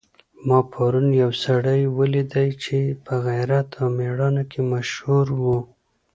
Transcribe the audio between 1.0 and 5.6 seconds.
یو سړی ولیدی چي په غیرت او مېړانه کي مشهور و.